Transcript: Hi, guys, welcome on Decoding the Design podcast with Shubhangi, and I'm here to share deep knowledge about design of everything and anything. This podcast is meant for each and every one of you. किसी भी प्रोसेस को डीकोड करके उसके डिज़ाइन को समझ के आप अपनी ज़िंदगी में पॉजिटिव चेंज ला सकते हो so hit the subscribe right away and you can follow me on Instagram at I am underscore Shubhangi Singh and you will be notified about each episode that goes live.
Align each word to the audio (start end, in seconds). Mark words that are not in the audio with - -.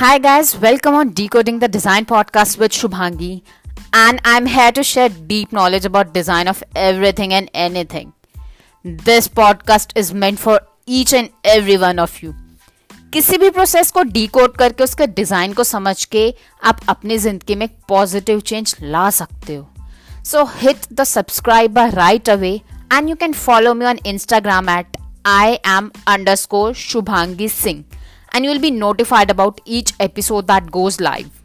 Hi, 0.00 0.16
guys, 0.16 0.56
welcome 0.56 0.94
on 0.94 1.10
Decoding 1.10 1.58
the 1.58 1.68
Design 1.68 2.06
podcast 2.06 2.58
with 2.58 2.72
Shubhangi, 2.72 3.42
and 3.92 4.18
I'm 4.24 4.46
here 4.46 4.72
to 4.72 4.82
share 4.82 5.10
deep 5.10 5.52
knowledge 5.52 5.84
about 5.84 6.14
design 6.14 6.48
of 6.48 6.64
everything 6.74 7.34
and 7.34 7.50
anything. 7.52 8.14
This 8.84 9.28
podcast 9.28 9.92
is 9.94 10.14
meant 10.14 10.38
for 10.38 10.62
each 10.86 11.12
and 11.12 11.28
every 11.44 11.76
one 11.76 11.98
of 11.98 12.16
you. 12.22 12.32
किसी 13.12 13.38
भी 13.38 13.50
प्रोसेस 13.50 13.90
को 13.90 14.02
डीकोड 14.16 14.56
करके 14.56 14.84
उसके 14.84 15.06
डिज़ाइन 15.20 15.52
को 15.52 15.64
समझ 15.64 16.04
के 16.04 16.24
आप 16.70 16.80
अपनी 16.88 17.18
ज़िंदगी 17.18 17.54
में 17.54 17.68
पॉजिटिव 17.88 18.40
चेंज 18.40 18.74
ला 18.82 19.08
सकते 19.20 19.56
हो 19.56 19.68
so 20.32 20.44
hit 20.56 20.92
the 20.92 21.04
subscribe 21.14 21.78
right 21.94 22.30
away 22.38 22.60
and 22.92 23.08
you 23.08 23.16
can 23.20 23.32
follow 23.46 23.74
me 23.74 23.84
on 23.86 24.00
Instagram 24.06 24.70
at 24.78 24.96
I 25.26 25.58
am 25.76 25.90
underscore 26.48 26.74
Shubhangi 26.88 27.48
Singh 27.48 27.84
and 28.32 28.44
you 28.44 28.50
will 28.50 28.60
be 28.60 28.70
notified 28.70 29.30
about 29.30 29.60
each 29.64 29.92
episode 30.00 30.46
that 30.46 30.70
goes 30.70 31.00
live. 31.00 31.39